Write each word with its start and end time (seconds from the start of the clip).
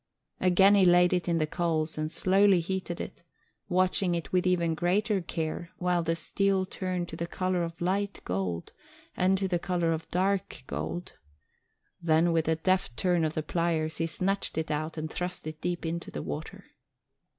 Again 0.39 0.73
he 0.73 0.83
laid 0.83 1.13
it 1.13 1.27
in 1.29 1.37
the 1.37 1.45
coals 1.45 1.95
and 1.95 2.11
slowly 2.11 2.59
heated 2.59 2.99
it, 2.99 3.21
watching 3.69 4.19
with 4.31 4.47
even 4.47 4.73
greater 4.73 5.21
care 5.21 5.69
while 5.77 6.01
the 6.01 6.15
steel 6.15 6.65
turned 6.65 7.07
to 7.09 7.15
the 7.15 7.27
colour 7.27 7.61
of 7.61 7.79
light 7.79 8.19
gold 8.25 8.73
and 9.15 9.37
to 9.37 9.47
the 9.47 9.59
colour 9.59 9.93
of 9.93 10.09
dark 10.09 10.63
gold; 10.65 11.13
then 12.01 12.31
with 12.31 12.47
a 12.47 12.55
deft 12.55 12.97
turn 12.97 13.23
of 13.23 13.35
the 13.35 13.43
pliers 13.43 13.97
he 13.97 14.07
snatched 14.07 14.57
it 14.57 14.71
out 14.71 14.97
and 14.97 15.11
thrust 15.11 15.45
it 15.45 15.61
deep 15.61 15.85
into 15.85 16.09
the 16.09 16.23
water. 16.23 16.65